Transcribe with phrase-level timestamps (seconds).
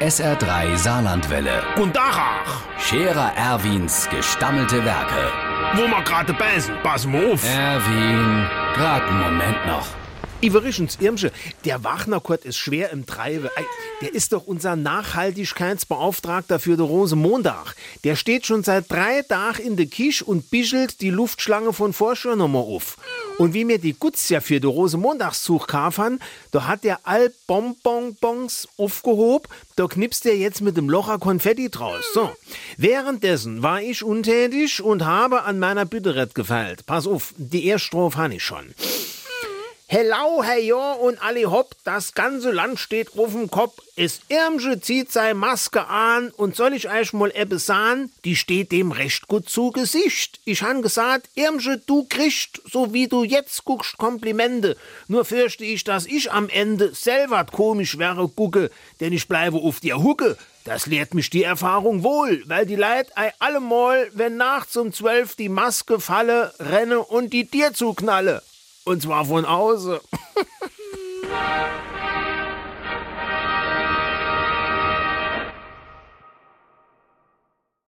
[0.00, 1.62] SR3 Saarlandwelle.
[1.76, 5.32] Und Dachach, Scherer Erwins gestammelte Werke.
[5.74, 7.42] wo wir gerade beißen, pass mal auf.
[7.44, 9.86] Erwin, grad einen Moment noch.
[10.40, 11.32] Iverischens Irmsche,
[11.64, 13.50] der Wachnerkurt ist schwer im Treibe.
[13.56, 13.64] Ei,
[14.00, 17.74] Der ist doch unser Nachhaltigkeitsbeauftragter für die Rosenmontag.
[18.04, 22.36] Der steht schon seit drei Tagen in der Kisch und bischelt die Luftschlange von Vorschau
[22.36, 22.96] nochmal auf.
[23.38, 26.18] Und wie mir die Gutz ja für die Rosenmontagszug kafern,
[26.50, 32.04] da hat der all Bonbonbons aufgehob, da knipst er jetzt mit dem Locher Konfetti draus.
[32.12, 32.30] So.
[32.76, 36.84] Währenddessen war ich untätig und habe an meiner Bitterett gefeilt.
[36.86, 38.74] Pass auf, die erste Strophe habe ich schon.
[39.90, 43.80] Hello, hey jo und alle hopp, das ganze Land steht auf dem Kopf.
[43.96, 48.70] Es Irmsche zieht sei Maske an und soll ich euch mal ebbe sagen, die steht
[48.70, 50.40] dem recht gut zu Gesicht.
[50.44, 54.76] Ich han gesagt, Irmsche, du kriegst, so wie du jetzt guckst, Komplimente.
[55.06, 59.80] Nur fürchte ich, dass ich am Ende selber komisch wäre gucke, denn ich bleibe auf
[59.80, 60.36] dir Hucke.
[60.64, 65.34] Das lehrt mich die Erfahrung wohl, weil die Leid ei allemal, wenn nachts um zwölf
[65.34, 68.42] die Maske falle, renne und die dir zuknalle.
[68.88, 69.98] Und zwar von außen.